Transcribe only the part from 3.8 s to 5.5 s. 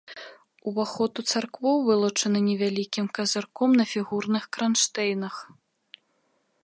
на фігурных кранштэйнах.